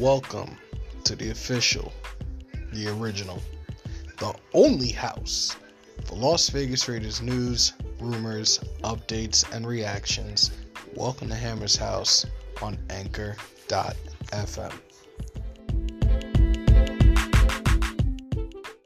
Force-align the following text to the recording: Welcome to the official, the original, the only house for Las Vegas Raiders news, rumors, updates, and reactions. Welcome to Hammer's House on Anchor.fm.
Welcome 0.00 0.58
to 1.04 1.14
the 1.14 1.30
official, 1.30 1.92
the 2.72 2.88
original, 2.88 3.40
the 4.18 4.34
only 4.52 4.88
house 4.88 5.54
for 6.06 6.16
Las 6.16 6.48
Vegas 6.48 6.88
Raiders 6.88 7.22
news, 7.22 7.74
rumors, 8.00 8.58
updates, 8.82 9.48
and 9.54 9.64
reactions. 9.64 10.50
Welcome 10.96 11.28
to 11.28 11.36
Hammer's 11.36 11.76
House 11.76 12.26
on 12.60 12.76
Anchor.fm. 12.90 14.72